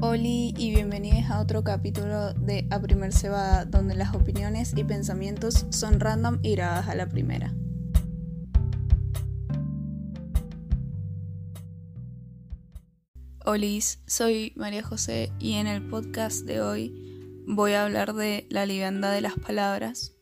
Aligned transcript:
Oli 0.00 0.54
y 0.56 0.70
bienvenidos 0.70 1.28
a 1.28 1.40
otro 1.40 1.64
capítulo 1.64 2.32
de 2.34 2.68
A 2.70 2.80
Primer 2.80 3.12
Cebada, 3.12 3.64
donde 3.64 3.96
las 3.96 4.14
opiniones 4.14 4.72
y 4.76 4.84
pensamientos 4.84 5.66
son 5.70 5.98
random 5.98 6.38
y 6.44 6.52
grabadas 6.52 6.88
a 6.88 6.94
la 6.94 7.08
primera. 7.08 7.52
Olis, 13.44 14.00
soy 14.06 14.52
María 14.54 14.84
José 14.84 15.32
y 15.40 15.54
en 15.54 15.66
el 15.66 15.82
podcast 15.82 16.46
de 16.46 16.60
hoy 16.60 17.42
voy 17.48 17.72
a 17.72 17.84
hablar 17.84 18.14
de 18.14 18.46
la 18.50 18.66
liviandad 18.66 19.12
de 19.12 19.22
las 19.22 19.34
palabras. 19.34 20.14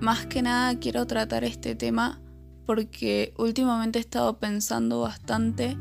Más 0.00 0.26
que 0.26 0.42
nada 0.42 0.78
quiero 0.78 1.08
tratar 1.08 1.42
este 1.42 1.74
tema 1.74 2.22
porque 2.66 3.34
últimamente 3.36 3.98
he 3.98 4.02
estado 4.02 4.38
pensando 4.38 5.00
bastante 5.00 5.76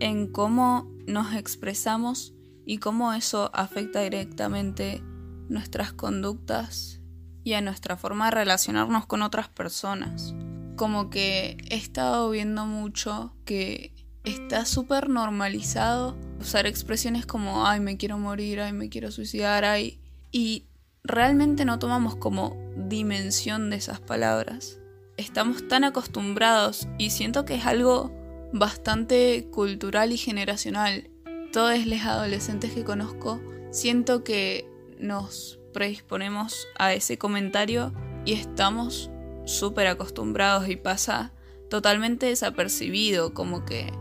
en 0.00 0.26
cómo 0.30 0.92
nos 1.06 1.34
expresamos 1.34 2.34
y 2.70 2.78
cómo 2.78 3.12
eso 3.12 3.50
afecta 3.52 3.98
directamente 4.00 5.02
nuestras 5.48 5.92
conductas 5.92 7.00
y 7.42 7.54
a 7.54 7.60
nuestra 7.62 7.96
forma 7.96 8.26
de 8.26 8.30
relacionarnos 8.30 9.06
con 9.06 9.22
otras 9.22 9.48
personas. 9.48 10.36
Como 10.76 11.10
que 11.10 11.56
he 11.68 11.74
estado 11.74 12.30
viendo 12.30 12.66
mucho 12.66 13.34
que 13.44 13.92
está 14.22 14.66
súper 14.66 15.08
normalizado 15.08 16.16
usar 16.38 16.68
expresiones 16.68 17.26
como 17.26 17.66
ay 17.66 17.80
me 17.80 17.96
quiero 17.96 18.18
morir, 18.18 18.60
ay 18.60 18.72
me 18.72 18.88
quiero 18.88 19.10
suicidar, 19.10 19.64
ay 19.64 20.00
y 20.30 20.68
realmente 21.02 21.64
no 21.64 21.80
tomamos 21.80 22.14
como 22.14 22.56
dimensión 22.76 23.70
de 23.70 23.78
esas 23.78 23.98
palabras. 23.98 24.78
Estamos 25.16 25.66
tan 25.66 25.82
acostumbrados 25.82 26.86
y 26.98 27.10
siento 27.10 27.44
que 27.44 27.56
es 27.56 27.66
algo 27.66 28.12
bastante 28.52 29.48
cultural 29.50 30.12
y 30.12 30.18
generacional. 30.18 31.09
Todos 31.52 31.84
los 31.86 32.00
adolescentes 32.02 32.72
que 32.72 32.84
conozco 32.84 33.40
siento 33.70 34.22
que 34.22 34.68
nos 34.98 35.58
predisponemos 35.72 36.68
a 36.78 36.92
ese 36.92 37.18
comentario 37.18 37.92
y 38.24 38.34
estamos 38.34 39.10
súper 39.44 39.86
acostumbrados 39.86 40.68
y 40.68 40.76
pasa 40.76 41.32
totalmente 41.68 42.26
desapercibido, 42.26 43.32
como 43.32 43.64
que, 43.64 43.92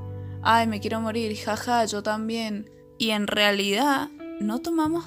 ay, 0.41 0.67
me 0.67 0.79
quiero 0.79 1.01
morir, 1.01 1.35
jaja, 1.37 1.85
yo 1.85 2.03
también. 2.03 2.69
Y 2.97 3.11
en 3.11 3.27
realidad 3.27 4.09
no 4.39 4.59
tomamos 4.59 5.05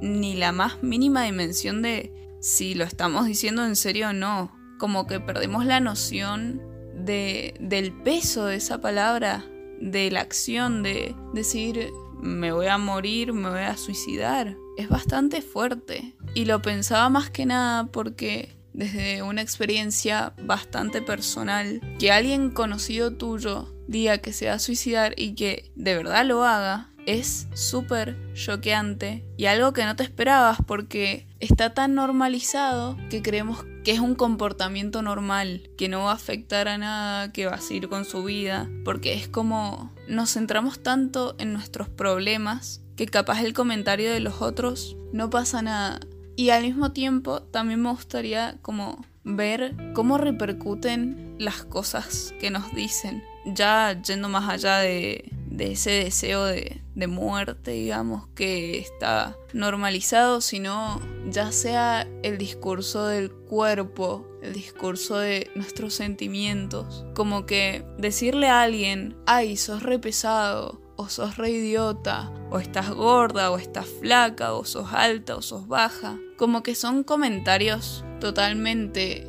ni 0.00 0.34
la 0.34 0.52
más 0.52 0.82
mínima 0.82 1.24
dimensión 1.24 1.82
de 1.82 2.12
si 2.40 2.74
lo 2.74 2.84
estamos 2.84 3.26
diciendo 3.26 3.64
en 3.64 3.76
serio 3.76 4.10
o 4.10 4.12
no. 4.12 4.56
Como 4.78 5.06
que 5.06 5.20
perdemos 5.20 5.66
la 5.66 5.80
noción 5.80 6.62
de, 6.94 7.54
del 7.60 7.92
peso 7.92 8.46
de 8.46 8.56
esa 8.56 8.80
palabra, 8.80 9.44
de 9.80 10.10
la 10.10 10.20
acción, 10.20 10.82
de 10.82 11.14
decir 11.34 11.90
me 12.20 12.52
voy 12.52 12.66
a 12.66 12.78
morir, 12.78 13.32
me 13.32 13.50
voy 13.50 13.60
a 13.60 13.76
suicidar. 13.76 14.56
Es 14.76 14.88
bastante 14.88 15.42
fuerte. 15.42 16.16
Y 16.34 16.44
lo 16.44 16.62
pensaba 16.62 17.08
más 17.08 17.30
que 17.30 17.46
nada 17.46 17.86
porque 17.86 18.56
desde 18.72 19.22
una 19.22 19.40
experiencia 19.40 20.34
bastante 20.42 21.00
personal, 21.00 21.80
que 21.98 22.12
alguien 22.12 22.50
conocido 22.50 23.14
tuyo 23.14 23.74
diga 23.88 24.18
que 24.18 24.32
se 24.32 24.48
va 24.48 24.54
a 24.54 24.58
suicidar 24.58 25.14
y 25.16 25.34
que 25.34 25.72
de 25.76 25.96
verdad 25.96 26.26
lo 26.26 26.44
haga, 26.44 26.90
es 27.06 27.48
súper 27.54 28.16
choqueante 28.34 29.24
y 29.36 29.46
algo 29.46 29.72
que 29.72 29.84
no 29.84 29.96
te 29.96 30.02
esperabas 30.02 30.58
porque 30.66 31.26
está 31.40 31.72
tan 31.72 31.94
normalizado 31.94 32.96
que 33.08 33.22
creemos 33.22 33.64
que 33.84 33.92
es 33.92 34.00
un 34.00 34.16
comportamiento 34.16 35.00
normal, 35.00 35.70
que 35.78 35.88
no 35.88 36.04
va 36.04 36.10
a 36.10 36.14
afectar 36.14 36.66
a 36.66 36.76
nada, 36.76 37.32
que 37.32 37.46
va 37.46 37.54
a 37.54 37.60
seguir 37.60 37.88
con 37.88 38.04
su 38.04 38.24
vida, 38.24 38.68
porque 38.84 39.14
es 39.14 39.28
como 39.28 39.94
nos 40.08 40.34
centramos 40.34 40.82
tanto 40.82 41.36
en 41.38 41.52
nuestros 41.52 41.88
problemas 41.88 42.82
que 42.96 43.06
capaz 43.06 43.42
el 43.42 43.52
comentario 43.52 44.10
de 44.12 44.20
los 44.20 44.42
otros 44.42 44.96
no 45.12 45.30
pasa 45.30 45.62
nada. 45.62 46.00
Y 46.34 46.50
al 46.50 46.64
mismo 46.64 46.92
tiempo 46.92 47.42
también 47.42 47.80
me 47.80 47.90
gustaría 47.90 48.58
como 48.60 49.04
ver 49.22 49.74
cómo 49.94 50.18
repercuten 50.18 51.36
las 51.38 51.64
cosas 51.64 52.34
que 52.40 52.50
nos 52.50 52.74
dicen, 52.74 53.22
ya 53.44 54.00
yendo 54.02 54.28
más 54.28 54.48
allá 54.48 54.78
de, 54.78 55.30
de 55.56 55.72
ese 55.72 55.90
deseo 55.90 56.44
de, 56.44 56.82
de, 56.94 57.06
muerte, 57.06 57.70
digamos, 57.70 58.28
que 58.34 58.78
está 58.78 59.36
normalizado, 59.54 60.42
sino 60.42 61.00
ya 61.30 61.50
sea 61.50 62.06
el 62.22 62.36
discurso 62.36 63.06
del 63.06 63.32
cuerpo, 63.32 64.28
el 64.42 64.52
discurso 64.52 65.16
de 65.16 65.50
nuestros 65.54 65.94
sentimientos, 65.94 67.06
como 67.14 67.46
que 67.46 67.86
decirle 67.96 68.48
a 68.48 68.62
alguien, 68.62 69.16
ay, 69.24 69.56
sos 69.56 69.82
re 69.82 69.98
pesado, 69.98 70.80
o 70.96 71.08
sos 71.08 71.38
re 71.38 71.50
idiota, 71.50 72.30
o 72.50 72.58
estás 72.58 72.90
gorda, 72.90 73.50
o 73.50 73.56
estás 73.56 73.86
flaca, 73.86 74.52
o 74.52 74.64
sos 74.66 74.92
alta, 74.92 75.36
o 75.36 75.42
sos 75.42 75.66
baja, 75.68 76.18
como 76.36 76.62
que 76.62 76.74
son 76.74 77.02
comentarios 77.02 78.04
totalmente 78.20 79.26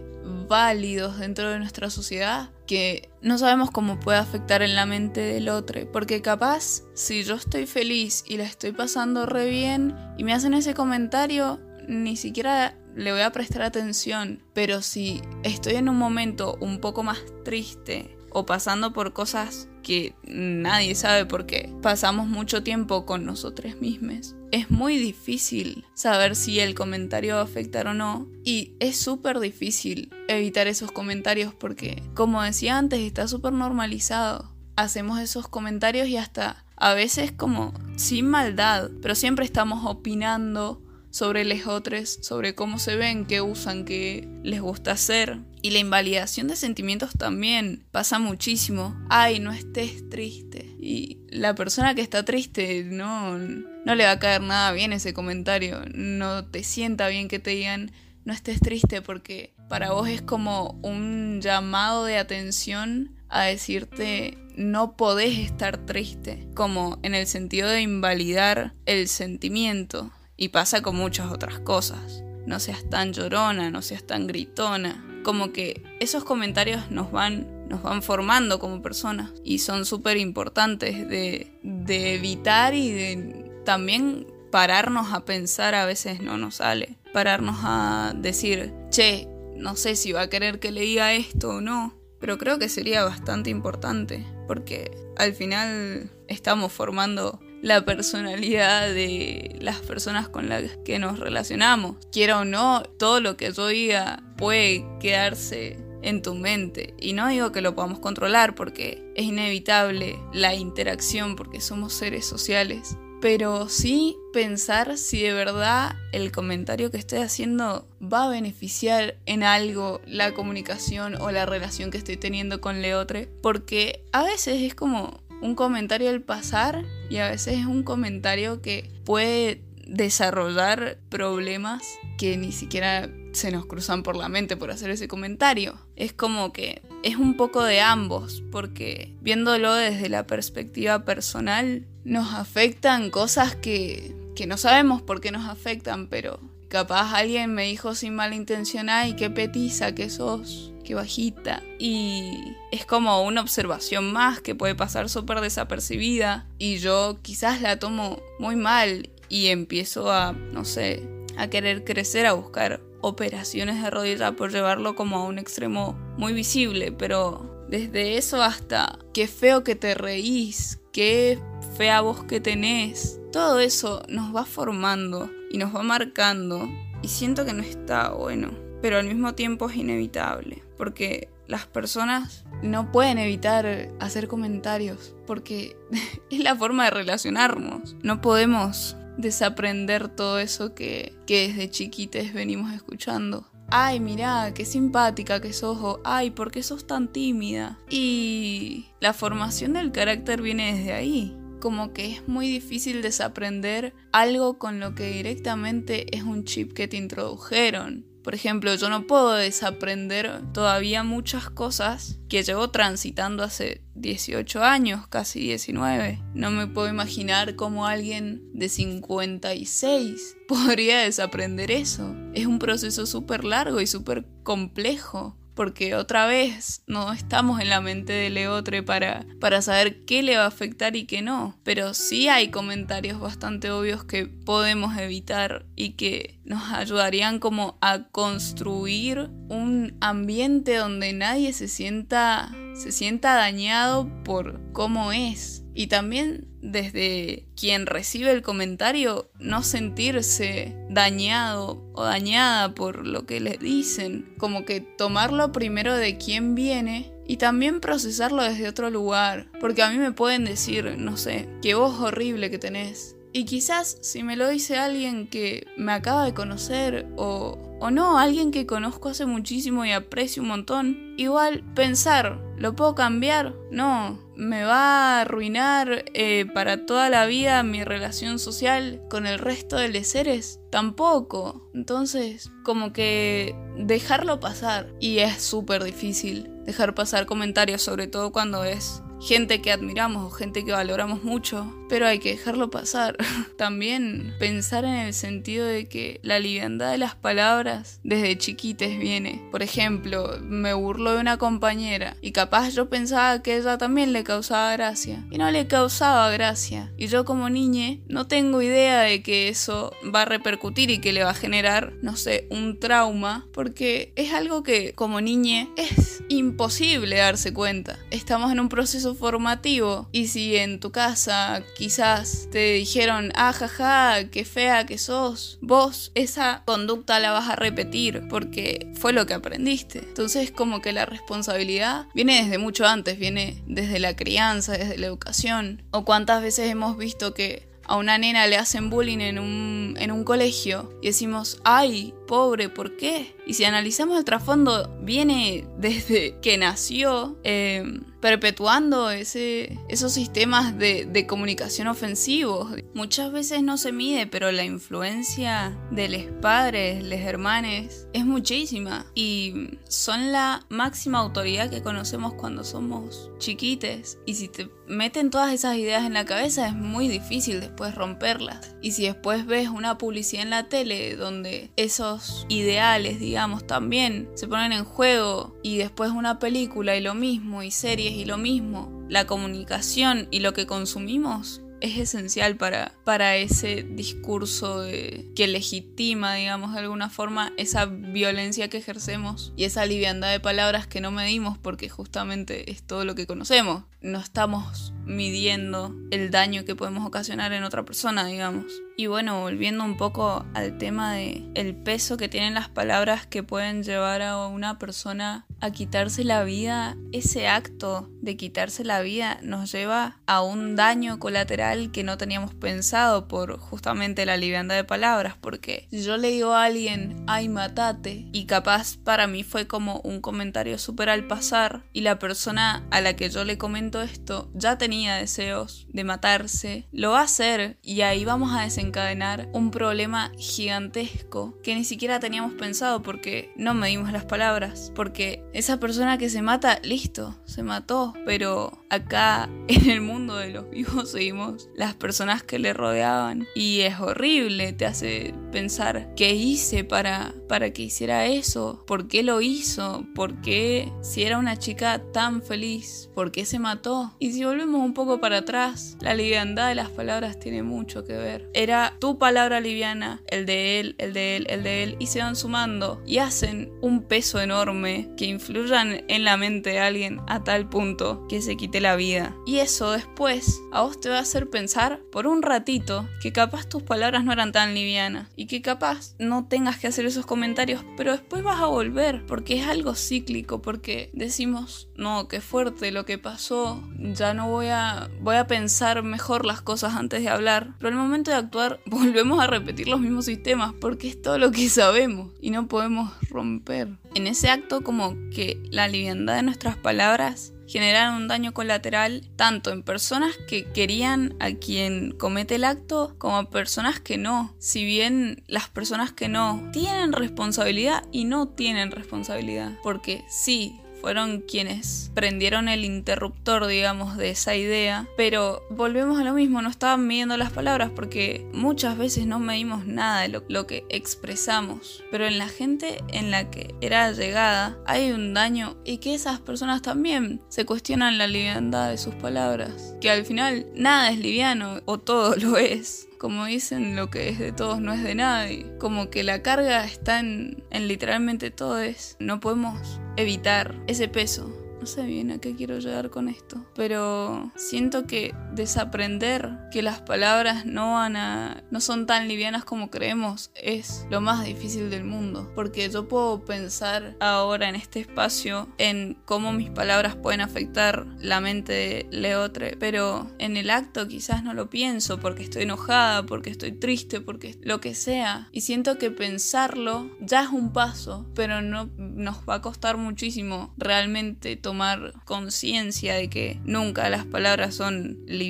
válidos 0.50 1.20
dentro 1.20 1.50
de 1.50 1.60
nuestra 1.60 1.90
sociedad 1.90 2.50
que 2.68 3.10
no 3.22 3.38
sabemos 3.38 3.72
cómo 3.72 4.00
puede 4.00 4.20
afectar 4.20 4.62
en 4.62 4.76
la 4.76 4.86
mente 4.86 5.22
del 5.22 5.50
otro. 5.50 5.92
Porque 5.92 6.22
capaz, 6.22 6.84
si 6.94 7.24
yo 7.24 7.36
estoy 7.36 7.66
feliz 7.66 8.24
y 8.28 8.38
la 8.38 8.44
estoy 8.44 8.74
pasando 8.74 9.26
re 9.26 9.50
bien 9.50 9.96
y 10.18 10.24
me 10.24 10.34
hacen 10.34 10.54
ese 10.54 10.74
comentario, 10.76 11.60
ni 11.88 12.16
siquiera 12.16 12.78
le 12.96 13.12
voy 13.12 13.22
a 13.22 13.32
prestar 13.32 13.64
atención. 13.64 14.44
Pero 14.54 14.82
si 14.82 15.22
estoy 15.44 15.76
en 15.76 15.90
un 15.90 15.98
momento 15.98 16.58
un 16.62 16.80
poco 16.80 17.02
más 17.02 17.20
triste 17.44 18.18
o 18.30 18.46
pasando 18.46 18.94
por 18.94 19.14
cosas 19.14 19.70
que 19.82 20.14
nadie 20.24 20.94
sabe 20.96 21.26
porque 21.26 21.74
pasamos 21.82 22.28
mucho 22.28 22.62
tiempo 22.62 23.06
con 23.06 23.26
nosotros 23.26 23.80
mismos. 23.80 24.36
Es 24.58 24.72
muy 24.72 24.98
difícil 24.98 25.86
saber 25.94 26.36
si 26.36 26.60
el 26.60 26.74
comentario 26.74 27.36
va 27.36 27.42
a 27.42 27.44
afectar 27.44 27.86
o 27.86 27.94
no 27.94 28.26
y 28.44 28.74
es 28.80 28.98
súper 28.98 29.40
difícil 29.40 30.12
evitar 30.28 30.66
esos 30.66 30.92
comentarios 30.92 31.54
porque, 31.54 32.02
como 32.16 32.42
decía 32.42 32.76
antes, 32.80 33.02
está 33.02 33.28
súper 33.28 33.54
normalizado. 33.54 34.52
Hacemos 34.76 35.20
esos 35.20 35.48
comentarios 35.48 36.08
y 36.08 36.18
hasta 36.18 36.66
a 36.76 36.96
veces 36.96 37.32
como 37.32 37.72
sin 37.98 38.28
maldad, 38.30 38.90
pero 39.00 39.14
siempre 39.14 39.46
estamos 39.46 39.86
opinando 39.86 40.82
sobre 41.18 41.46
los 41.46 41.66
otros, 41.66 42.20
sobre 42.22 42.54
cómo 42.54 42.78
se 42.78 42.96
ven, 42.96 43.26
qué 43.26 43.42
usan, 43.42 43.86
qué 43.86 44.28
les 44.44 44.62
gusta 44.62 44.92
hacer. 44.92 45.40
Y 45.64 45.72
la 45.72 45.80
invalidación 45.80 46.48
de 46.48 46.56
sentimientos 46.56 47.14
también 47.18 47.88
pasa 47.92 48.20
muchísimo. 48.20 48.96
Ay, 49.10 49.40
no 49.40 49.52
estés 49.52 50.08
triste. 50.10 50.76
Y 50.80 51.18
la 51.30 51.56
persona 51.56 51.96
que 51.96 52.02
está 52.02 52.24
triste 52.24 52.84
no, 52.84 53.36
no 53.40 53.96
le 53.96 54.04
va 54.04 54.12
a 54.12 54.20
caer 54.20 54.42
nada 54.42 54.72
bien 54.74 54.94
ese 54.94 55.16
comentario. 55.16 55.82
No 55.92 56.46
te 56.46 56.64
sienta 56.64 57.08
bien 57.08 57.28
que 57.28 57.40
te 57.40 57.50
digan 57.50 57.92
no 58.28 58.34
estés 58.34 58.60
triste 58.60 59.02
porque 59.02 59.56
para 59.70 59.94
vos 59.94 60.10
es 60.10 60.22
como 60.22 60.78
un 60.84 61.40
llamado 61.42 62.04
de 62.04 62.18
atención 62.18 63.16
a 63.30 63.44
decirte 63.44 64.38
no 64.58 64.98
podés 64.98 65.38
estar 65.40 65.78
triste, 65.86 66.46
como 66.54 67.00
en 67.04 67.16
el 67.16 67.26
sentido 67.26 67.70
de 67.70 67.82
invalidar 67.82 68.74
el 68.86 69.08
sentimiento. 69.08 70.12
Y 70.38 70.50
pasa 70.50 70.82
con 70.82 70.96
muchas 70.96 71.32
otras 71.32 71.60
cosas. 71.60 72.24
No 72.46 72.60
seas 72.60 72.90
tan 72.90 73.12
llorona, 73.12 73.70
no 73.72 73.82
seas 73.82 74.04
tan 74.04 74.28
gritona. 74.28 75.04
Como 75.24 75.52
que 75.52 75.84
esos 76.00 76.24
comentarios 76.24 76.90
nos 76.92 77.12
van, 77.12 77.68
nos 77.68 77.82
van 77.82 78.02
formando 78.02 78.60
como 78.60 78.82
personas 78.82 79.32
y 79.44 79.60
son 79.60 79.86
súper 79.86 80.18
importantes 80.18 81.08
de, 81.10 81.52
de 81.64 82.14
evitar 82.16 82.74
y 82.76 82.92
de 82.92 83.52
también 83.66 84.28
pararnos 84.52 85.14
a 85.14 85.26
pensar 85.26 85.76
a 85.76 85.86
veces 85.86 86.22
no 86.22 86.38
nos 86.38 86.56
sale. 86.56 86.98
Pararnos 87.12 87.58
a 87.64 88.14
decir, 88.16 88.74
che, 88.90 89.28
no 89.56 89.76
sé 89.76 89.96
si 89.96 90.12
va 90.12 90.22
a 90.22 90.30
querer 90.30 90.60
que 90.60 90.72
le 90.72 90.82
diga 90.82 91.14
esto 91.14 91.50
o 91.50 91.62
no. 91.62 91.94
Pero 92.20 92.38
creo 92.38 92.58
que 92.58 92.70
sería 92.70 93.04
bastante 93.04 93.50
importante 93.50 94.26
porque 94.48 94.92
al 95.18 95.34
final 95.34 96.10
estamos 96.28 96.72
formando 96.72 97.40
la 97.62 97.84
personalidad 97.86 98.88
de 98.88 99.58
las 99.60 99.80
personas 99.80 100.30
con 100.30 100.50
las 100.50 100.64
que 100.86 101.00
nos 101.00 101.20
relacionamos. 101.20 101.98
Quiera 102.12 102.40
o 102.40 102.46
no, 102.46 102.84
todo 102.98 103.20
lo 103.20 103.38
que 103.38 103.52
yo 103.52 103.68
diga 103.68 104.24
puede 104.38 104.86
quedarse 105.00 105.78
en 106.02 106.22
tu 106.22 106.36
mente. 106.36 106.94
Y 107.00 107.14
no 107.14 107.28
digo 107.28 107.52
que 107.52 107.62
lo 107.62 107.76
podamos 107.76 108.00
controlar 108.00 108.56
porque 108.56 109.04
es 109.16 109.26
inevitable 109.26 110.20
la 110.34 110.56
interacción 110.56 111.36
porque 111.36 111.62
somos 111.62 111.94
seres 111.94 112.26
sociales. 112.26 112.98
Pero 113.20 113.68
sí 113.68 114.16
pensar 114.32 114.96
si 114.98 115.24
de 115.24 115.34
verdad 115.34 115.96
el 116.12 116.32
comentario 116.32 116.92
que 116.92 116.98
estoy 116.98 117.20
haciendo 117.20 117.88
va 118.02 118.26
a 118.26 118.30
beneficiar 118.30 119.18
en 119.26 119.42
algo 119.42 120.02
la 120.06 120.36
comunicación 120.36 121.16
o 121.20 121.32
la 121.32 121.48
relación 121.48 121.90
que 121.90 121.98
estoy 121.98 122.18
teniendo 122.18 122.62
con 122.62 122.84
Leotre. 122.84 123.28
Porque 123.42 124.06
a 124.12 124.24
veces 124.24 124.62
es 124.62 124.76
como 124.76 125.24
un 125.42 125.56
comentario 125.56 126.10
al 126.10 126.22
pasar 126.22 126.86
y 127.10 127.18
a 127.18 127.30
veces 127.30 127.60
es 127.60 127.66
un 127.66 127.84
comentario 127.84 128.62
que 128.62 128.90
puede 129.06 129.62
desarrollar 129.88 130.98
problemas 131.10 131.84
que 132.18 132.38
ni 132.38 132.52
siquiera 132.52 133.10
se 133.34 133.52
nos 133.52 133.66
cruzan 133.66 134.04
por 134.04 134.16
la 134.16 134.30
mente 134.30 134.58
por 134.58 134.72
hacer 134.72 134.90
ese 134.90 135.08
comentario. 135.08 135.80
Es 135.96 136.12
como 136.12 136.52
que 136.52 136.82
es 137.04 137.16
un 137.16 137.38
poco 137.38 137.64
de 137.64 137.80
ambos, 137.80 138.44
porque 138.52 139.16
viéndolo 139.22 139.74
desde 139.74 140.10
la 140.10 140.26
perspectiva 140.26 141.06
personal, 141.06 141.86
nos 142.04 142.34
afectan 142.34 143.12
cosas 143.12 143.56
que, 143.56 144.16
que 144.36 144.48
no 144.48 144.58
sabemos 144.58 145.02
por 145.02 145.22
qué 145.22 145.32
nos 145.32 145.48
afectan, 145.48 146.08
pero 146.08 146.40
capaz 146.70 147.14
alguien 147.14 147.54
me 147.54 147.64
dijo 147.64 147.96
sin 147.96 148.16
mala 148.16 148.36
intención, 148.36 148.90
ay, 148.90 149.16
qué 149.16 149.30
petiza 149.30 149.94
que 149.96 150.10
sos, 150.10 150.74
qué 150.84 150.96
bajita. 150.96 151.64
Y 151.80 152.56
es 152.72 152.86
como 152.86 153.24
una 153.24 153.42
observación 153.42 154.12
más 154.12 154.42
que 154.42 154.56
puede 154.56 154.76
pasar 154.76 155.10
súper 155.10 155.42
desapercibida. 155.42 156.48
Y 156.58 156.78
yo 156.78 157.20
quizás 157.22 157.62
la 157.62 157.80
tomo 157.80 158.22
muy 158.40 158.56
mal 158.56 159.10
y 159.30 159.48
empiezo 159.48 160.12
a, 160.12 160.34
no 160.34 160.66
sé, 160.66 161.08
a 161.38 161.50
querer 161.50 161.84
crecer, 161.84 162.26
a 162.26 162.34
buscar 162.34 162.82
operaciones 163.02 163.82
de 163.82 163.90
rodilla 163.90 164.34
por 164.34 164.52
llevarlo 164.52 164.96
como 164.96 165.18
a 165.18 165.26
un 165.26 165.40
extremo 165.40 165.98
muy 166.18 166.34
visible, 166.34 166.92
pero 166.92 167.66
desde 167.70 168.18
eso 168.18 168.42
hasta 168.42 168.98
qué 169.14 169.28
feo 169.28 169.64
que 169.64 169.76
te 169.76 169.94
reís, 169.94 170.80
qué 170.92 171.40
fea 171.78 172.02
voz 172.02 172.24
que 172.24 172.40
tenés, 172.40 173.20
todo 173.32 173.60
eso 173.60 174.02
nos 174.08 174.36
va 174.36 174.46
formando 174.46 175.30
y 175.50 175.58
nos 175.58 175.76
va 175.76 175.84
marcando 175.84 176.70
y 177.02 177.08
siento 177.08 177.46
que 177.46 177.54
no 177.54 177.64
está 177.64 178.12
bueno, 178.12 178.52
pero 178.82 178.98
al 178.98 179.08
mismo 179.08 179.34
tiempo 179.34 179.70
es 179.70 179.78
inevitable, 179.78 180.64
porque 180.78 181.30
las 181.48 181.66
personas 181.66 182.46
no 182.62 182.92
pueden 182.92 183.18
evitar 183.18 183.90
hacer 184.00 184.28
comentarios, 184.28 185.16
porque 185.26 185.76
es 186.32 186.40
la 186.40 186.56
forma 186.56 186.86
de 186.86 186.92
relacionarnos, 186.92 187.96
no 188.02 188.22
podemos 188.22 188.96
desaprender 189.18 190.10
todo 190.10 190.40
eso 190.40 190.76
que, 190.76 191.14
que 191.26 191.48
desde 191.48 191.70
chiquites 191.70 192.34
venimos 192.34 192.74
escuchando. 192.74 193.48
Ay, 193.70 194.00
mirá, 194.00 194.54
qué 194.54 194.64
simpática 194.64 195.42
que 195.42 195.52
sos, 195.52 196.00
ay, 196.06 196.32
¿por 196.32 196.52
qué 196.52 196.64
sos 196.64 196.88
tan 196.88 197.10
tímida? 197.10 197.78
Y 197.90 198.86
la 199.02 199.14
formación 199.14 199.74
del 199.74 199.92
carácter 199.92 200.42
viene 200.42 200.74
desde 200.74 200.94
ahí. 200.94 201.37
Como 201.60 201.94
que 201.94 202.14
es 202.14 202.28
muy 202.28 202.48
difícil 202.48 203.02
desaprender 203.02 203.94
algo 204.12 204.58
con 204.58 204.80
lo 204.80 204.96
que 204.96 205.12
directamente 205.12 206.16
es 206.16 206.24
un 206.24 206.44
chip 206.44 206.74
que 206.74 206.88
te 206.88 206.98
introdujeron. 206.98 208.06
Por 208.28 208.36
ejemplo, 208.36 208.76
yo 208.76 208.90
no 208.90 209.08
puedo 209.08 209.36
desaprender 209.36 210.42
todavía 210.52 211.02
muchas 211.02 211.50
cosas 211.50 212.20
que 212.28 212.44
llevo 212.44 212.72
transitando 212.72 213.42
hace 213.42 213.86
18 213.96 214.66
años, 214.66 215.08
casi 215.08 215.40
19. 215.40 216.22
No 216.34 216.52
me 216.52 216.68
puedo 216.68 216.90
imaginar 216.90 217.56
cómo 217.56 217.88
alguien 217.88 218.42
de 218.54 218.68
56 218.68 220.36
podría 220.50 221.00
desaprender 221.00 221.72
eso. 221.72 222.14
Es 222.34 222.48
un 222.48 222.60
proceso 222.60 223.06
súper 223.06 223.46
largo 223.46 223.80
y 223.80 223.88
súper 223.88 224.26
complejo 224.44 225.38
porque 225.58 225.96
otra 225.96 226.28
vez 226.28 226.84
no 226.86 227.12
estamos 227.12 227.60
en 227.60 227.70
la 227.70 227.82
mente 227.82 228.14
de 228.14 228.30
Leotre 228.30 228.84
para, 228.84 229.26
para 229.42 229.64
saber 229.64 230.06
qué 230.06 230.22
le 230.22 230.38
va 230.38 230.44
a 230.44 230.48
afectar 230.48 230.96
y 230.96 231.06
qué 231.06 231.24
no. 231.24 231.58
Pero 231.64 231.96
sí 231.96 232.30
hay 232.30 232.52
comentarios 232.52 233.20
bastante 233.20 233.72
obvios 233.72 234.04
que 234.04 234.28
podemos 234.28 234.96
evitar 234.98 235.66
y 235.76 235.94
que 235.94 236.40
nos 236.46 236.72
ayudarían 236.72 237.40
como 237.40 237.80
a 237.82 238.04
construir 238.10 239.32
un 239.50 239.98
ambiente 240.00 240.76
donde 240.76 241.12
nadie 241.14 241.52
se 241.54 241.68
sienta, 241.68 242.56
se 242.76 242.92
sienta 242.92 243.34
dañado 243.34 244.08
por 244.24 244.62
cómo 244.74 245.12
es. 245.12 245.64
Y 245.78 245.86
también 245.86 246.48
desde 246.60 247.46
quien 247.56 247.86
recibe 247.86 248.32
el 248.32 248.42
comentario 248.42 249.30
no 249.38 249.62
sentirse 249.62 250.76
dañado 250.90 251.88
o 251.94 252.04
dañada 252.04 252.74
por 252.74 253.06
lo 253.06 253.28
que 253.28 253.40
le 253.40 253.60
dicen, 253.60 254.34
como 254.40 254.66
que 254.66 254.82
tomarlo 254.82 255.52
primero 255.52 255.96
de 255.96 256.18
quién 256.18 256.56
viene 256.56 257.14
y 257.28 257.38
también 257.38 257.80
procesarlo 257.80 258.42
desde 258.42 258.68
otro 258.68 258.90
lugar, 258.90 259.52
porque 259.60 259.84
a 259.84 259.92
mí 259.92 260.00
me 260.00 260.12
pueden 260.12 260.46
decir, 260.46 260.96
no 260.98 261.16
sé, 261.16 261.48
qué 261.62 261.76
voz 261.76 262.00
horrible 262.00 262.50
que 262.50 262.58
tenés. 262.58 263.16
Y 263.32 263.46
quizás 263.46 264.00
si 264.02 264.24
me 264.24 264.36
lo 264.36 264.50
dice 264.50 264.78
alguien 264.78 265.28
que 265.28 265.68
me 265.78 265.92
acaba 265.92 266.26
de 266.26 266.34
conocer 266.34 267.06
o, 267.18 267.60
o 267.80 267.92
no, 267.92 268.18
alguien 268.18 268.50
que 268.50 268.66
conozco 268.66 269.10
hace 269.10 269.28
muchísimo 269.28 269.86
y 269.86 269.92
aprecio 269.92 270.42
un 270.42 270.50
montón, 270.50 271.14
igual 271.18 271.64
pensar, 271.76 272.42
¿lo 272.58 272.76
puedo 272.76 272.96
cambiar? 272.96 273.54
No, 273.70 274.27
me 274.38 274.64
va 274.64 275.18
a 275.18 275.22
arruinar 275.22 276.06
eh, 276.14 276.46
para 276.54 276.86
toda 276.86 277.10
la 277.10 277.26
vida 277.26 277.64
mi 277.64 277.84
relación 277.84 278.40
social 278.40 279.02
con 279.10 279.26
el 279.26 279.40
resto 279.40 279.78
de 279.78 279.90
los 279.90 280.08
seres? 280.08 280.60
Tampoco. 280.70 281.70
Entonces, 281.74 282.52
como 282.64 282.94
que 282.94 283.56
dejarlo 283.78 284.40
pasar. 284.40 284.94
Y 285.00 285.20
es 285.20 285.42
súper 285.42 285.84
difícil 285.84 286.50
dejar 286.66 286.94
pasar 286.94 287.26
comentarios, 287.26 287.82
sobre 287.82 288.08
todo 288.08 288.32
cuando 288.32 288.64
es 288.64 289.02
gente 289.20 289.62
que 289.62 289.72
admiramos 289.72 290.24
o 290.24 290.30
gente 290.30 290.64
que 290.64 290.72
valoramos 290.72 291.24
mucho, 291.24 291.74
pero 291.90 292.08
hay 292.08 292.20
que 292.20 292.32
dejarlo 292.32 292.70
pasar. 292.70 293.18
También 293.58 294.34
pensar 294.40 294.86
en 294.86 294.96
el 294.96 295.14
sentido 295.14 295.66
de 295.66 295.88
que 295.88 296.20
la 296.24 296.40
liviandad 296.40 296.92
de 296.92 296.98
las 296.98 297.16
palabras 297.16 298.00
desde 298.04 298.38
chiquites 298.38 299.00
viene. 299.00 299.42
Por 299.52 299.64
ejemplo, 299.64 300.38
me 300.42 300.74
burlo 300.74 301.14
de 301.14 301.20
una 301.20 301.38
compañera 301.38 302.18
y 302.22 302.32
capaz 302.32 302.70
yo 302.72 302.90
pensaba 302.90 303.42
que 303.42 303.58
ella 303.58 303.78
también 303.78 304.14
le 304.14 304.24
causaba 304.24 304.72
gracia 304.74 305.26
y 305.32 305.38
no 305.38 305.50
le 305.52 305.68
causaba 305.68 306.30
gracia. 306.32 306.92
Y 306.98 307.08
yo 307.08 307.26
como 307.26 307.50
niña 307.50 307.98
no 308.08 308.28
tengo 308.28 308.62
idea 308.62 309.02
de 309.02 309.22
que 309.22 309.50
eso 309.50 309.92
va 310.14 310.24
a 310.24 310.26
repercutir 310.26 310.90
y 310.90 311.00
que 311.00 311.14
le 311.14 311.24
va 311.24 311.32
a 311.32 311.36
generar, 311.36 311.94
no 312.02 312.16
sé, 312.16 312.48
un 312.50 312.80
trauma, 312.80 313.48
porque 313.54 314.14
es 314.16 314.34
algo 314.34 314.64
que 314.64 314.94
como 314.94 315.22
niña 315.22 315.68
es 315.76 316.24
imposible 316.30 317.18
darse 317.18 317.54
cuenta. 317.54 317.98
Estamos 318.12 318.52
en 318.52 318.60
un 318.60 318.70
proceso 318.70 319.16
formativo. 319.16 320.10
Y 320.12 320.28
si 320.28 320.58
en 320.58 320.80
tu 320.80 320.92
casa 320.92 321.64
quizás 321.78 322.48
te 322.52 322.74
dijeron, 322.74 323.32
ah, 323.36 323.54
jaja, 323.54 324.30
qué 324.32 324.44
fea 324.46 324.86
que 324.86 324.98
sos, 324.98 325.60
vos 325.62 326.12
esa 326.16 326.64
conducta 326.66 327.20
la 327.20 327.32
vas 327.32 327.50
a 327.50 327.56
repetir 327.56 328.28
porque 328.30 328.92
fue 328.96 329.14
lo 329.14 329.26
que 329.26 329.36
aprendiste. 329.36 330.00
Entonces 330.00 330.52
como 330.52 330.82
que 330.82 330.92
la 330.92 331.06
responsabilidad 331.06 332.08
viene 332.16 332.44
desde 332.44 332.58
mucho 332.58 332.86
antes, 332.86 333.20
viene 333.20 333.62
desde 333.68 334.00
la 334.00 334.16
crianza, 334.16 334.74
desde 334.74 334.98
la 334.98 335.08
educación. 335.08 335.84
O 335.92 336.04
cuántas 336.04 336.42
veces 336.42 336.70
hemos 336.70 336.98
visto 336.98 337.34
que 337.34 337.68
a 337.88 337.96
una 337.96 338.18
nena 338.18 338.48
le 338.48 338.58
hacen 338.58 338.90
bullying 338.90 339.20
en 339.20 339.40
un, 339.40 339.96
en 340.00 340.12
un 340.12 340.24
colegio 340.24 340.92
y 341.02 341.08
decimos, 341.08 341.62
ay, 341.64 342.14
pobre, 342.28 342.70
¿por 342.70 342.96
qué? 342.98 343.36
Y 343.48 343.56
si 343.56 343.64
analizamos 343.64 344.18
el 344.20 344.26
trasfondo, 344.26 344.96
viene 345.02 345.68
desde 345.78 346.40
que 346.42 346.58
nació. 346.58 347.40
Eh, 347.44 348.02
perpetuando 348.22 349.10
ese, 349.10 349.78
esos 349.90 350.14
sistemas 350.14 350.78
de, 350.78 351.06
de, 351.06 351.28
comunicación 351.28 351.88
ofensivos. 351.88 352.72
Muchas 352.94 353.32
veces 353.32 353.64
no 353.64 353.78
se 353.78 353.92
mide, 353.92 354.28
pero 354.28 354.52
la 354.52 354.66
influencia 354.66 355.78
de 355.92 356.10
los 356.10 356.24
padres, 356.42 357.04
los 357.04 357.20
hermanes, 357.20 358.08
es 358.14 358.26
muchísima 358.26 359.06
y 359.14 359.80
son 359.88 360.32
la 360.32 360.66
máxima 360.70 361.20
autoridad 361.20 361.70
que 361.70 361.84
conocemos 361.84 362.34
cuando 362.34 362.64
somos 362.64 363.30
chiquites. 363.38 364.18
Y 364.26 364.34
si 364.34 364.48
te 364.48 364.70
meten 364.88 365.30
todas 365.30 365.54
esas 365.54 365.78
ideas 365.78 366.06
en 366.06 366.14
la 366.14 366.26
cabeza 366.26 366.68
es 366.68 366.74
muy 366.74 367.08
difícil 367.08 367.60
después 367.60 367.94
romperlas. 367.96 368.76
Y 368.82 368.92
si 368.94 369.06
después 369.06 369.46
ves 369.46 369.70
una 369.70 369.98
publicidad 369.98 370.44
en 370.44 370.50
la 370.50 370.70
tele 370.70 371.16
donde 371.16 371.72
esos 371.76 372.17
ideales, 372.50 373.20
digamos, 373.20 373.66
también 373.66 374.30
se 374.36 374.48
ponen 374.48 374.72
en 374.72 374.86
juego 374.86 375.56
y 375.64 375.78
después 375.78 376.12
una 376.12 376.40
película 376.40 376.96
y 376.96 377.02
lo 377.02 377.14
mismo 377.14 377.64
y 377.64 377.72
series 377.72 378.14
y 378.14 378.26
lo 378.26 378.38
mismo. 378.38 379.06
La 379.10 379.26
comunicación 379.26 380.28
y 380.32 380.40
lo 380.40 380.54
que 380.54 380.68
consumimos 380.68 381.62
es 381.82 381.98
esencial 381.98 382.56
para, 382.58 382.94
para 383.04 383.36
ese 383.36 383.84
discurso 383.84 384.84
que 384.84 385.48
legitima, 385.48 386.36
digamos, 386.36 386.74
de 386.74 386.80
alguna 386.80 387.10
forma 387.10 387.54
esa 387.58 387.86
violencia 387.86 388.70
que 388.70 388.78
ejercemos 388.78 389.54
y 389.56 389.66
esa 389.66 389.86
liviandad 389.86 390.32
de 390.32 390.40
palabras 390.40 390.88
que 390.88 391.02
no 391.02 391.12
medimos 391.12 391.58
porque 391.58 391.90
justamente 391.90 392.72
es 392.72 392.84
todo 392.84 393.06
lo 393.06 393.16
que 393.16 393.28
conocemos. 393.28 393.84
No 394.02 394.20
estamos 394.20 394.94
midiendo 395.08 395.96
el 396.12 396.32
daño 396.32 396.66
que 396.66 396.76
podemos 396.76 397.06
ocasionar 397.06 397.54
en 397.54 397.64
otra 397.64 397.86
persona, 397.86 398.26
digamos. 398.26 398.66
Y 399.00 399.06
bueno, 399.06 399.42
volviendo 399.42 399.84
un 399.84 399.96
poco 399.96 400.44
al 400.56 400.78
tema 400.80 401.14
de 401.14 401.44
el 401.54 401.76
peso 401.76 402.18
que 402.18 402.30
tienen 402.30 402.56
las 402.56 402.68
palabras 402.68 403.28
que 403.28 403.44
pueden 403.44 403.84
llevar 403.84 404.24
a 404.24 404.48
una 404.48 404.80
persona 404.80 405.46
a 405.60 405.72
quitarse 405.72 406.24
la 406.24 406.44
vida, 406.44 406.98
ese 407.12 407.48
acto 407.48 408.10
de 408.22 408.38
quitarse 408.38 408.84
la 408.84 409.02
vida 409.02 409.40
nos 409.44 409.72
lleva 409.72 410.18
a 410.26 410.42
un 410.42 410.76
daño 410.76 411.20
colateral 411.20 411.92
que 411.92 412.04
no 412.04 412.18
teníamos 412.18 412.56
pensado 412.56 413.28
por 413.28 413.60
justamente 413.60 414.26
la 414.26 414.38
liviandad 414.38 414.76
de 414.76 414.84
palabras, 414.84 415.36
porque 415.40 415.88
yo 415.92 416.18
le 416.18 416.30
digo 416.30 416.54
a 416.54 416.66
alguien, 416.66 417.24
ay, 417.28 417.50
matate, 417.50 418.28
y 418.34 418.46
capaz 418.46 418.98
para 418.98 419.28
mí 419.28 419.44
fue 419.44 419.68
como 419.68 420.00
un 420.02 420.22
comentario 420.22 420.80
súper 420.80 421.10
al 421.10 421.28
pasar, 421.28 421.84
y 421.94 422.02
la 422.02 422.18
persona 422.18 422.84
a 422.90 423.02
la 423.02 423.16
que 423.16 423.30
yo 423.30 423.46
le 423.46 423.58
comento 423.60 424.02
esto 424.02 424.50
ya 424.56 424.78
tenía 424.78 424.97
deseos 425.06 425.88
de 425.90 426.04
matarse, 426.04 426.88
lo 426.92 427.12
va 427.12 427.22
a 427.22 427.24
hacer. 427.24 427.78
Y 427.82 428.02
ahí 428.02 428.26
vamos 428.26 428.52
a 428.54 428.64
desencadenar 428.64 429.50
un 429.54 429.72
problema 429.72 430.32
gigantesco 430.38 431.58
que 431.62 431.76
ni 431.76 431.84
siquiera 431.84 432.20
teníamos 432.20 432.54
pensado 432.54 433.04
porque 433.04 433.52
no 433.56 433.74
medimos 433.74 434.12
las 434.12 434.26
palabras, 434.26 434.92
porque 434.96 435.44
esa 435.54 435.80
persona 435.80 436.18
que 436.18 436.30
se 436.30 436.42
mata, 436.42 436.80
listo, 436.84 437.40
se 437.46 437.64
mató, 437.64 438.14
pero 438.26 438.84
acá 438.90 439.50
en 439.68 439.90
el 439.90 440.02
mundo 440.02 440.36
de 440.38 440.50
los 440.50 440.70
vivos 440.70 441.12
seguimos 441.12 441.70
las 441.76 441.94
personas 441.94 442.44
que 442.44 442.60
le 442.60 442.74
rodeaban. 442.74 443.48
Y 443.56 443.82
es 443.82 444.00
horrible, 444.00 444.74
te 444.74 444.86
hace 444.86 445.34
pensar 445.52 446.14
qué 446.16 446.34
hice 446.34 446.84
para, 446.84 447.34
para 447.48 447.72
que 447.72 447.84
hiciera 447.84 448.26
eso, 448.26 448.84
por 448.88 449.08
qué 449.08 449.24
lo 449.24 449.42
hizo, 449.42 450.06
por 450.16 450.42
qué 450.42 450.92
si 451.02 451.24
era 451.24 451.38
una 451.38 451.58
chica 451.58 452.02
tan 452.12 452.42
feliz, 452.42 453.10
por 453.14 453.32
qué 453.32 453.46
se 453.46 453.60
mató. 453.60 454.14
Y 454.20 454.32
si 454.32 454.44
volvemos 454.44 454.82
un 454.82 454.94
poco 454.94 455.20
para 455.20 455.38
atrás, 455.38 455.98
la 456.02 456.14
liviandad 456.14 456.70
de 456.70 456.76
las 456.76 456.90
palabras 456.90 457.40
tiene 457.40 457.64
mucho 457.64 458.04
que 458.04 458.14
ver. 458.14 458.50
Era 458.54 458.96
tu 459.00 459.18
palabra 459.18 459.60
liviana, 459.60 460.22
el 460.28 460.46
de 460.46 460.80
él, 460.80 460.96
el 460.98 461.14
de 461.14 461.38
él, 461.38 461.48
el 461.50 461.64
de 461.64 461.84
él, 461.84 461.96
y 462.00 462.08
se 462.08 462.20
van 462.20 462.36
sumando 462.36 463.02
y 463.06 463.20
hacen 463.20 463.72
un 463.82 464.04
peso 464.04 464.40
enorme 464.40 465.10
que 465.18 465.26
influyan 465.26 466.04
en 466.08 466.24
la 466.24 466.38
mente 466.38 466.72
de 466.72 466.80
alguien 466.80 467.22
a 467.28 467.44
tal 467.44 467.70
punto 467.70 468.26
que 468.28 468.42
se 468.42 468.58
quite 468.58 468.82
la 468.82 468.96
vida. 468.96 469.36
Y 469.46 469.60
eso 469.60 469.92
después 469.92 470.62
a 470.72 470.82
vos 470.82 471.00
te 471.00 471.10
va 471.10 471.18
a 471.18 471.22
hacer 471.22 471.50
pensar 471.50 472.02
por 472.12 472.28
un 472.28 472.42
ratito 472.42 473.08
que 473.22 473.32
capaz 473.32 473.68
tus 473.68 473.84
palabras 473.84 474.24
no 474.24 474.34
eran 474.34 474.52
tan 474.52 474.74
livianas 474.74 475.30
y 475.38 475.46
que 475.46 475.62
capaz 475.62 476.16
no 476.18 476.48
tengas 476.48 476.78
que 476.78 476.88
hacer 476.88 477.06
esos 477.06 477.26
comentarios, 477.26 477.86
pero 477.96 478.12
después 478.12 478.44
vas 478.44 478.60
a 478.60 478.66
volver 478.66 479.24
porque 479.28 479.60
es 479.60 479.68
algo 479.68 479.94
cíclico, 479.96 480.62
porque 480.62 481.12
decimos, 481.14 481.88
no, 481.96 482.28
qué 482.28 482.42
fuerte 482.42 482.92
lo 482.92 483.06
que 483.06 483.20
pasó, 483.20 483.82
ya 483.98 484.34
no 484.34 484.50
voy 484.50 484.68
a 484.68 485.10
voy 485.22 485.36
a 485.36 485.48
pensar 485.48 486.02
mejor 486.04 486.46
las 486.46 486.62
cosas 486.62 486.96
antes 486.96 487.22
de 487.22 487.30
hablar, 487.30 487.76
pero 487.78 487.90
al 487.90 487.96
momento 487.96 488.32
de 488.32 488.38
actuar 488.38 488.80
volvemos 488.88 489.40
a 489.40 489.48
repetir 489.48 489.88
los 489.88 490.02
mismos 490.02 490.26
sistemas 490.26 490.74
porque 490.82 491.08
es 491.08 491.22
todo 491.22 491.38
lo 491.38 491.52
que 491.52 491.70
sabemos 491.70 492.32
y 492.42 492.50
no 492.50 492.68
podemos 492.68 493.14
romper. 493.30 493.90
En 494.16 494.26
ese 494.26 494.50
acto 494.50 494.82
como 494.82 495.16
que 495.30 495.62
la 495.70 495.88
liviandad 495.88 496.36
de 496.36 496.44
nuestras 496.44 496.78
palabras 496.78 497.54
generaron 497.68 498.16
un 498.16 498.28
daño 498.28 498.54
colateral 498.54 499.28
tanto 499.36 499.72
en 499.72 499.84
personas 499.84 500.36
que 500.48 500.66
querían 500.72 501.36
a 501.40 501.52
quien 501.52 502.12
comete 502.12 502.56
el 502.56 502.64
acto 502.64 503.16
como 503.18 503.38
a 503.38 503.50
personas 503.50 504.00
que 504.00 504.18
no. 504.18 504.56
Si 504.60 504.86
bien 504.86 505.44
las 505.48 505.68
personas 505.70 506.12
que 506.12 506.30
no 506.30 506.70
tienen 506.72 507.14
responsabilidad 507.14 508.04
y 508.12 508.26
no 508.26 508.48
tienen 508.48 508.92
responsabilidad. 508.92 509.78
Porque 509.84 510.24
sí, 510.30 510.80
fueron 511.02 511.42
quienes 511.42 512.12
prendieron 512.14 512.70
el 512.70 512.86
interruptor, 512.86 513.68
digamos, 513.68 514.18
de 514.18 514.32
esa 514.32 514.56
idea. 514.56 515.08
Pero 515.16 515.64
volvemos 515.70 516.20
a 516.20 516.24
lo 516.24 516.34
mismo, 516.34 516.62
no 516.62 516.70
estaban 516.70 517.08
midiendo 517.08 517.38
las 517.38 517.52
palabras 517.52 517.92
porque 517.96 518.46
muchas 518.54 518.98
veces 518.98 519.28
no 519.28 519.40
medimos 519.40 519.86
nada 519.86 520.22
de 520.22 520.42
lo, 520.48 520.68
que 520.68 520.86
expresamos. 520.90 522.04
Pero 522.12 522.26
en 522.26 522.38
la 522.38 522.48
gente 522.48 523.04
en 523.10 523.32
la 523.32 523.50
que 523.50 523.76
era 523.82 524.12
llegada 524.12 524.78
hay 524.86 525.12
un 525.12 525.34
daño 525.34 525.78
y 525.86 526.00
que 526.00 526.14
esas 526.14 526.40
personas 526.40 526.82
también 526.82 527.42
se 527.48 527.66
cuestionan 527.66 528.18
la 528.18 528.28
liviandad 528.28 528.90
de 528.90 528.98
sus 528.98 529.16
palabras. 529.16 529.96
Que 530.02 530.10
al 530.10 530.26
final 530.26 530.68
nada 530.76 531.12
es 531.12 531.20
liviano 531.20 531.82
o 531.86 531.98
todo 531.98 532.36
lo 532.36 532.58
es 532.58 533.08
como 533.18 533.46
dicen, 533.46 533.96
lo 533.96 534.10
que 534.10 534.30
es 534.30 534.40
de 534.40 534.52
todos 534.52 534.80
no 534.80 534.94
es 534.94 535.04
de 535.04 535.16
nadie. 535.16 535.66
Como 535.80 536.10
que 536.10 536.24
la 536.24 536.42
carga 536.42 536.86
está 536.86 537.20
en, 537.20 537.64
en 537.70 537.88
literalmente 537.88 538.52
todo 538.52 538.80
es. 538.80 539.16
No 539.20 539.40
podemos 539.40 540.00
evitar 540.16 540.76
ese 540.88 541.08
peso. 541.08 541.54
No 541.80 541.86
sé 541.86 542.04
bien 542.04 542.32
a 542.32 542.40
qué 542.40 542.56
quiero 542.56 542.80
llegar 542.80 543.10
con 543.12 543.30
esto, 543.30 543.64
pero 543.76 544.52
siento 544.56 545.06
que 545.06 545.34
desaprender 545.58 546.58
que 546.72 546.82
las 546.82 547.02
palabras 547.02 547.66
no 547.66 547.96
van 547.96 548.16
a 548.16 548.64
no 548.72 548.80
son 548.80 549.06
tan 549.06 549.28
livianas 549.28 549.66
como 549.66 549.90
creemos 549.90 550.52
es 550.56 551.06
lo 551.10 551.20
más 551.20 551.44
difícil 551.44 551.90
del 551.90 552.04
mundo, 552.04 552.52
porque 552.56 552.90
yo 552.90 553.08
puedo 553.08 553.44
pensar 553.44 554.16
ahora 554.20 554.70
en 554.70 554.76
este 554.76 555.02
espacio 555.02 555.68
en 555.78 556.18
cómo 556.26 556.54
mis 556.54 556.70
palabras 556.70 557.16
pueden 557.16 557.42
afectar 557.42 558.06
la 558.20 558.40
mente 558.40 558.74
de 558.74 559.08
Leotre, 559.12 559.76
pero 559.80 560.32
en 560.40 560.58
el 560.58 560.70
acto 560.70 561.08
quizás 561.08 561.44
no 561.44 561.54
lo 561.54 561.70
pienso 561.70 562.20
porque 562.20 562.44
estoy 562.44 562.64
enojada, 562.64 563.26
porque 563.26 563.50
estoy 563.50 563.72
triste, 563.72 564.22
porque 564.22 564.58
lo 564.62 564.80
que 564.80 564.96
sea, 564.96 565.50
y 565.52 565.62
siento 565.62 565.98
que 565.98 566.12
pensarlo 566.12 567.10
ya 567.20 567.44
es 567.44 567.50
un 567.50 567.74
paso, 567.74 568.30
pero 568.36 568.62
no 568.62 568.90
nos 568.98 569.38
va 569.50 569.56
a 569.56 569.62
costar 569.62 569.98
muchísimo 569.98 570.74
realmente 570.78 571.56
tomar 571.56 572.14
conciencia 572.26 573.16
de 573.16 573.30
que 573.30 573.60
nunca 573.64 574.10
las 574.10 574.26
palabras 574.26 574.76
son 574.76 575.20
livianas. 575.26 575.47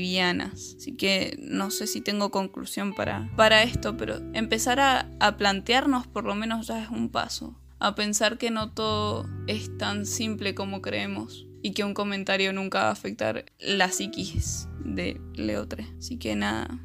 Así 0.53 0.95
que 0.95 1.37
no 1.41 1.71
sé 1.71 1.87
si 1.87 2.01
tengo 2.01 2.31
conclusión 2.31 2.93
para, 2.93 3.29
para 3.35 3.63
esto, 3.63 3.97
pero 3.97 4.17
empezar 4.33 4.79
a, 4.79 5.09
a 5.19 5.37
plantearnos 5.37 6.07
por 6.07 6.25
lo 6.25 6.35
menos 6.35 6.67
ya 6.67 6.81
es 6.83 6.89
un 6.89 7.09
paso. 7.09 7.59
A 7.79 7.93
pensar 7.95 8.37
que 8.37 8.49
no 8.49 8.71
todo 8.71 9.27
es 9.45 9.77
tan 9.77 10.05
simple 10.05 10.55
como 10.55 10.81
creemos 10.81 11.45
y 11.61 11.71
que 11.71 11.83
un 11.83 11.93
comentario 11.93 12.53
nunca 12.53 12.83
va 12.83 12.87
a 12.89 12.91
afectar 12.91 13.45
la 13.59 13.91
psiquis 13.91 14.67
de 14.83 15.21
Leotre. 15.35 15.85
Así 15.99 16.17
que 16.17 16.35
nada, 16.35 16.79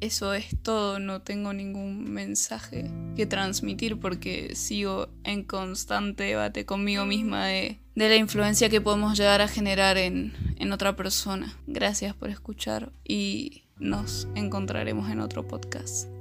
eso 0.00 0.32
es 0.32 0.56
todo, 0.62 1.00
no 1.00 1.22
tengo 1.22 1.52
ningún 1.52 2.12
mensaje 2.12 2.90
que 3.16 3.26
transmitir 3.26 3.98
porque 3.98 4.54
sigo 4.54 5.08
en 5.24 5.42
constante 5.42 6.24
debate 6.24 6.64
conmigo 6.64 7.04
misma 7.04 7.46
de, 7.98 8.08
la 8.08 8.16
influencia 8.16 8.68
que 8.68 8.80
podemos 8.80 9.16
llegar 9.16 9.40
a 9.40 9.48
generar 9.48 9.96
en, 9.98 10.32
en 10.56 10.72
otra 10.72 10.96
persona. 10.96 11.56
Gracias 11.66 12.14
por 12.14 12.30
escuchar 12.30 12.92
y 13.04 13.62
nos 13.78 14.28
encontraremos 14.34 15.10
en 15.10 15.20
otro 15.20 15.46
podcast. 15.46 16.17